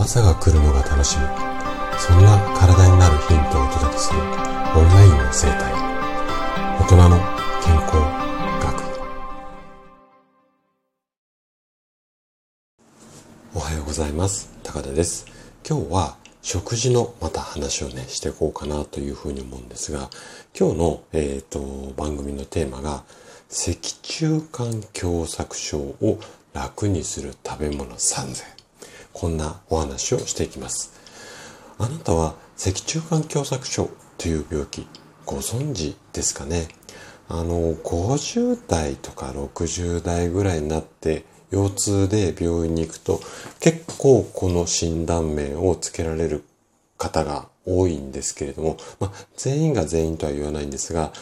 [0.00, 1.24] 朝が来るのが楽しみ。
[1.98, 4.26] そんな体になるヒントをお届けするオン
[4.88, 5.74] ラインの生態。
[6.80, 7.18] 大人の
[7.62, 7.96] 健康
[8.64, 8.80] 学。
[13.54, 14.50] おはようございます。
[14.62, 15.26] 高田です。
[15.68, 20.08] 今日は食事のまた話をねしていこうかなというふうに思うんですが
[20.58, 23.02] 今日の、えーと、番組のテーマが
[23.50, 26.18] 脊柱管狭窄症を
[26.54, 28.59] 楽にする食べ物3選。
[29.20, 30.94] こんなお話をしていきます。
[31.78, 34.86] あなたは脊柱管狭窄症という病気
[35.26, 36.68] ご存知ですかね？
[37.28, 43.20] あの、50代とか60代ぐらいになって腰痛で病院に行くと
[43.60, 46.42] 結構この診断名をつけられる
[46.96, 51.12] 方が多いんですけれども、まあ、全員が全員とは言わないんですが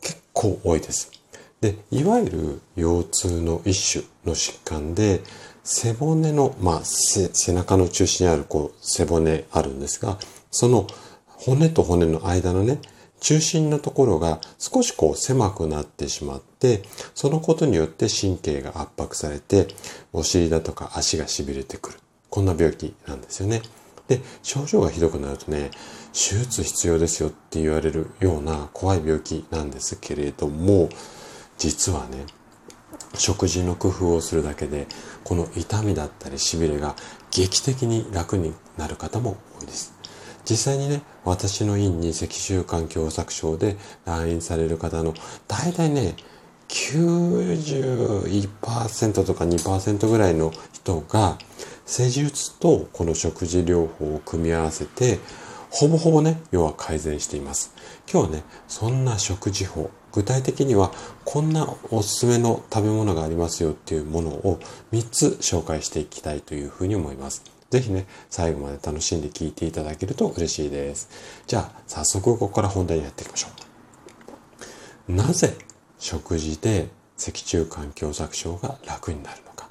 [0.00, 1.12] 結構多いです。
[1.60, 5.22] で、いわゆる腰痛の一種の疾患で
[5.64, 10.18] 背骨の、まあ、背中の中心にあるこう背骨あるんですが、
[10.50, 10.86] その
[11.26, 12.78] 骨と骨の間のね、
[13.20, 16.82] 中心のところが少しこう狭くなってしまって、
[17.14, 19.68] そのことによって神経が圧迫されて、
[20.12, 21.98] お尻だとか足が痺れてくる。
[22.28, 23.62] こんな病気なんですよね。
[24.08, 25.70] で、症状がひどくなるとね、
[26.12, 30.90] 手術必要ですよって言われるような怖い病気なんですけれども、
[31.56, 32.26] 実はね、
[33.16, 34.86] 食事の工夫をするだけで
[35.22, 36.94] この痛みだったりしびれが
[37.30, 39.94] 劇的に楽になる方も多いです。
[40.48, 45.14] 実際にね私の院に脊柱管狭窄症で来院される方の
[45.48, 46.16] 大体ね
[46.68, 51.38] 91%とか2%ぐらいの人が
[51.86, 55.18] 施術とこの食事療法を組み合わせて
[55.74, 57.74] ほぼほぼね要は改善しています
[58.08, 60.92] 今日はねそんな食事法具体的には
[61.24, 64.60] こんなおすすめの食べ物がありますよっていうものを
[64.92, 67.42] 3つ紹介していきたいというふうに思います。
[67.70, 71.08] ぜひね、最後まで楽しんで聞いていただけると嬉しいです。
[71.48, 73.48] じゃあ、早速ここから本題にやっていきましょ
[75.08, 75.12] う。
[75.12, 75.56] なぜ
[75.98, 79.68] 食事で脊柱管狭窄症が楽になるのか。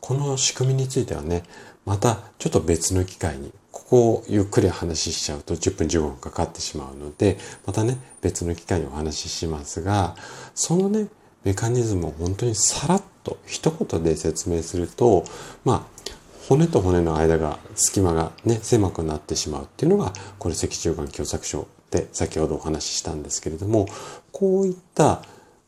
[0.00, 1.42] この仕組みについてはね、
[1.84, 3.52] またちょっと別の機会に
[3.92, 7.36] ここをゆっくり話しちゃうと10分15分かかってしまうので、
[7.66, 10.16] またね、別の機会にお話ししますが、
[10.54, 11.08] そのね、
[11.44, 15.26] メカニズムを本当にさらっと一言で説明すると、
[15.66, 16.12] まあ、
[16.48, 23.88] 骨と骨の間が、隙間がね、狭くなってしまうっていうのが、これ脊柱管狭窄症で先ほどお話ししたんですけれども、
[24.32, 25.22] こういった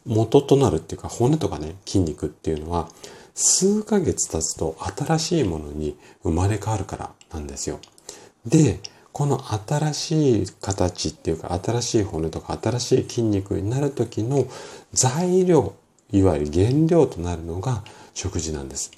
[0.06, 2.88] 元となるっていうか骨とかね、筋肉っていうのは、
[3.34, 7.80] 数ヶ月経つと新しいものに生まれ変わるからなんですよ。
[8.46, 8.80] で、
[9.12, 14.46] この新しい形っていうか新しい骨とか新しい筋肉になる時の
[14.92, 15.74] 材料、
[16.10, 18.90] いわゆる原料となるのが食事なんです。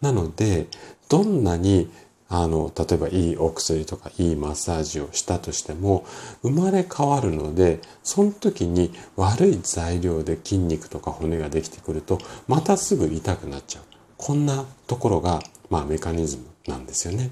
[0.00, 0.66] なので、
[1.08, 1.90] どんなに
[2.30, 6.04] あの、例えばいいお薬とかいいマッサージをしたとしても、
[6.42, 13.82] 生まれ変わるので、その時に悪い材料で筋肉とか骨ができてくると、またすぐ痛くなっちゃう。
[14.18, 15.40] こんなところが、
[15.70, 17.30] まあメカニズムなんですよね。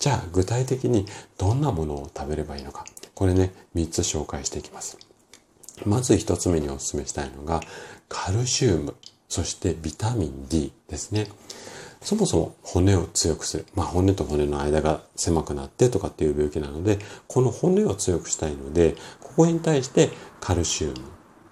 [0.00, 1.04] じゃあ具体的に
[1.36, 2.86] どんなものを食べればいいのか。
[3.14, 4.96] これね、3つ紹介していきます。
[5.84, 7.60] まず1つ目にお勧めしたいのが、
[8.08, 8.94] カルシウム、
[9.28, 11.28] そしてビタミン D ですね。
[12.00, 13.66] そもそも骨を強くする。
[13.74, 20.08] まあ骨と骨の間が狭くなってとかっていう病気なので、この骨を強くしたいので、ここに対して
[20.40, 20.94] カルシウ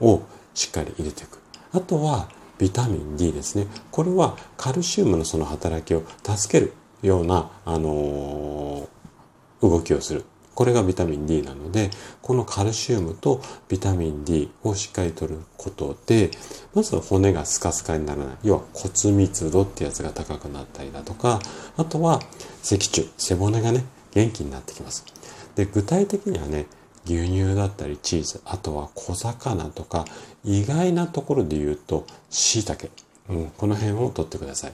[0.01, 0.23] ムを
[0.55, 1.39] しっかり入れていく。
[1.73, 3.67] あとはビタミン D ですね。
[3.91, 6.73] これはカルシウムのその働きを助ける
[7.03, 10.25] ような、あのー、動きをする。
[10.55, 16.33] これがビタミン D なので、このカルシウムとビタミン D をしっかりとることで、
[16.75, 18.37] まず骨がスカスカにならない。
[18.43, 21.39] 要は骨密度ってやつが高くなったりだとか、
[21.77, 22.21] あとは
[22.63, 25.05] 脊柱、背骨がね、元気になってきます。
[25.55, 26.67] で、具体的にはね、
[27.05, 30.07] 牛乳だったりチーズ、あとは小魚とか、
[30.45, 32.89] 意外なところで言うと、椎茸。
[33.29, 34.73] うん、この辺を取ってください。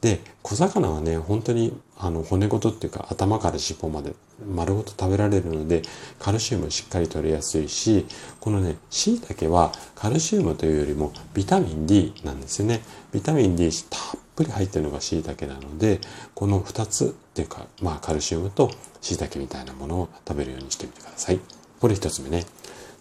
[0.00, 4.14] で、小魚はね、本当にあの骨ごとっていうか頭から尻尾まで
[4.48, 5.82] 丸ごと食べられるので、
[6.20, 8.06] カルシウムしっかり取りやすいし、
[8.40, 12.82] このね、椎茸はカルシウムというよりもビタミン D なんですよね。
[13.12, 14.00] ビタミン D たっ
[14.36, 16.00] ぷり入ってるのが椎茸なので、
[16.34, 18.70] この2つっていうか、まあカルシウムと
[19.00, 21.40] 椎茸みたいなものを食べるようにしてみてください。
[21.80, 22.44] これ1つ目ね。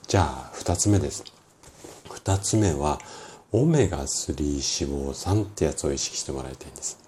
[0.07, 1.23] じゃあ2つ目です。
[2.09, 2.99] 2つ目は、
[3.55, 6.99] オメガ3脂肪酸ってやつを意識してもらいたいんです。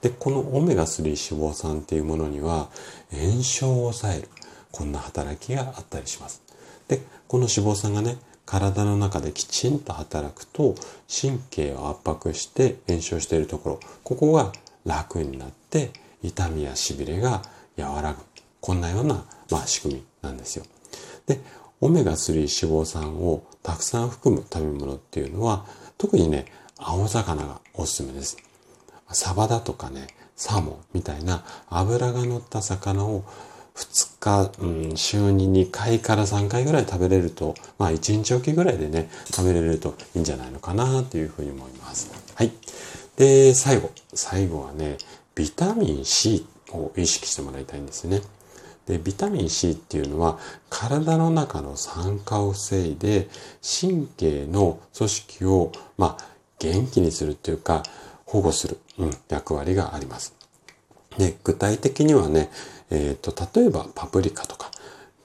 [0.00, 2.68] で、このオメガ3脂肪酸っていうものには
[3.10, 4.28] 炎症を抑える、
[4.70, 6.42] こんな働きがあったりします。
[6.86, 10.76] で、この脂肪酸がね、体の中できちんと働くと
[11.10, 14.52] 神経を圧迫して炎症しているところ、ここが
[14.84, 15.90] 楽になって
[16.22, 17.42] 痛みや痺れが
[17.76, 18.20] 和らぐ。
[18.60, 20.64] こんなような、まあ、仕組みなんですよ。
[21.26, 21.40] で、
[21.80, 25.66] オメガ3脂肪酸をたくさん含む食べ物っていうのは、
[25.98, 26.46] 特にね、
[26.78, 28.36] 青魚がおすすめです。
[29.12, 33.24] サバだとかね、サーモンみたいな脂が乗った魚を
[33.74, 42.10] 2日、うん、週に2回から3回ぐらい食べれると、まあ1日おきぐらいでね、食べれるといいんじゃないのかなというふうに思います。
[42.34, 42.52] はい。
[43.16, 43.90] で、最後。
[44.14, 44.96] 最後はね、
[45.34, 48.22] ビタミン C を意識してもらいたいんですね。
[48.86, 50.38] で、ビタミン C っていうのは
[50.70, 53.28] 体の中の酸化を防いで
[53.62, 56.24] 神経の組織を、まあ、
[56.58, 57.82] 元気にするっていうか
[58.24, 60.34] 保護する、うん、役割があります。
[61.18, 62.50] で、具体的にはね、
[62.90, 64.70] えっ、ー、と、例えばパプリカとか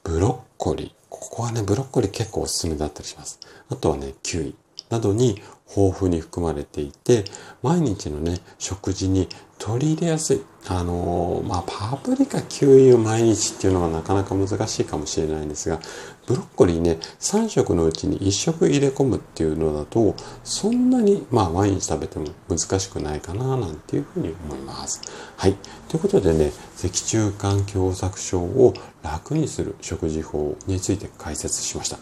[0.03, 0.91] ブロッコリー。
[1.09, 3.39] ここはね、ブロッコリー結構おすすめだったりします。
[3.69, 4.55] あとはね、キウイ
[4.91, 5.41] などに
[5.75, 7.23] 豊富に含まれていて、
[7.63, 9.27] 毎日のね、食事に
[9.57, 10.41] 取り入れやすい。
[10.67, 15.79] あのー、まあ、パプリカ、キウイを毎日っていうのはなかなか難しいかもしれないんですが、
[16.27, 25.01] ブロッコリーね、3食のうちに1食入れ込むっていうのだと、そんなに、まあ、毎日食べても難しくないかな、なんていうふうに思います。
[25.37, 25.55] はい。
[25.87, 28.73] ということでね、脊柱管狭窄症を
[29.03, 31.97] 楽にする食事法について解説しました。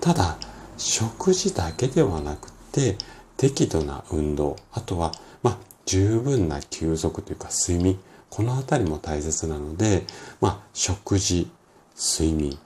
[0.00, 0.38] ただ、
[0.76, 2.96] 食事だけではなくて、
[3.36, 5.12] 適度な運動、あとは、
[5.42, 7.98] まあ、十分な休息というか睡眠、
[8.30, 10.04] このあたりも大切なので、
[10.40, 11.50] まあ、食事、
[11.96, 12.58] 睡眠、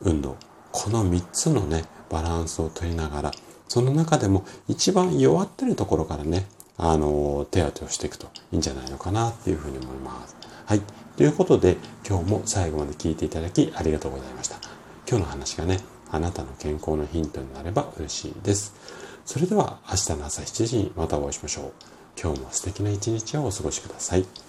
[0.00, 0.36] 運動、
[0.72, 3.30] この3つのね、バランスを取りながら、
[3.68, 6.46] その中でも一番弱ってるところからね、
[6.76, 10.36] あの、手当てをしていくといいんじゃないのかなっていうふうに思います。
[10.66, 10.80] はい。
[11.16, 11.76] ということで、
[12.08, 14.56] 今日も最後まで聞いていただきありがとうございました。
[15.08, 15.78] 今日の話がね、
[16.14, 18.72] あなたの健康のヒントになれば嬉しいです。
[19.26, 21.72] それでは明日の朝7時にまたお会いしましょう。
[22.20, 24.43] 今日も素敵な一日をお過ごしください。